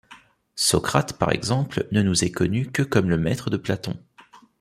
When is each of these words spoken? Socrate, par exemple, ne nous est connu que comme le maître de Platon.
Socrate, 0.55 1.13
par 1.19 1.31
exemple, 1.31 1.87
ne 1.91 2.01
nous 2.01 2.25
est 2.25 2.31
connu 2.31 2.71
que 2.71 2.81
comme 2.81 3.07
le 3.07 3.19
maître 3.19 3.51
de 3.51 3.57
Platon. 3.57 3.99